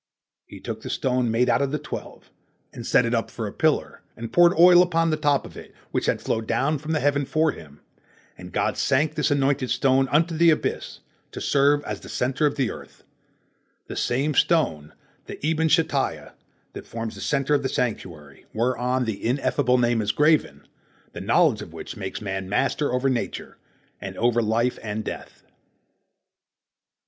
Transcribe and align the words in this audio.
He 0.47 0.59
took 0.59 0.81
the 0.81 0.89
stone 0.89 1.29
made 1.29 1.47
out 1.47 1.61
of 1.61 1.69
the 1.69 1.77
twelve, 1.77 2.31
and 2.73 2.87
set 2.87 3.05
it 3.05 3.13
up 3.13 3.29
for 3.29 3.45
a 3.45 3.53
pillar, 3.53 4.01
and 4.17 4.33
poured 4.33 4.55
oil 4.57 4.81
upon 4.81 5.11
the 5.11 5.15
top 5.15 5.45
of 5.45 5.55
it, 5.55 5.75
which 5.91 6.07
had 6.07 6.23
flowed 6.23 6.47
down 6.47 6.79
from 6.79 6.95
heaven 6.95 7.23
for 7.23 7.51
him, 7.51 7.81
and 8.35 8.51
God 8.51 8.77
sank 8.79 9.13
this 9.13 9.29
anointed 9.29 9.69
stone 9.69 10.07
unto 10.07 10.35
the 10.35 10.49
abyss, 10.49 11.01
to 11.33 11.39
serve 11.39 11.83
as 11.83 11.99
the 11.99 12.09
centre 12.09 12.47
of 12.47 12.55
the 12.55 12.71
earth, 12.71 13.03
the 13.85 13.95
same 13.95 14.33
stone, 14.33 14.93
the 15.27 15.37
Eben 15.45 15.67
Shetiyah, 15.67 16.31
that 16.73 16.87
forms 16.87 17.13
the 17.13 17.21
centre 17.21 17.53
of 17.53 17.61
the 17.61 17.69
sanctuary, 17.69 18.47
whereon 18.53 19.05
the 19.05 19.23
Ineffable 19.23 19.77
Name 19.77 20.01
is 20.01 20.11
graven, 20.11 20.67
the 21.13 21.21
knowledge 21.21 21.61
of 21.61 21.73
which 21.73 21.95
makes 21.95 22.21
a 22.21 22.23
man 22.23 22.49
master 22.49 22.91
over 22.91 23.07
nature, 23.07 23.59
and 24.01 24.17
over 24.17 24.41
life 24.41 24.79
and 24.81 25.03
death. 25.03 25.43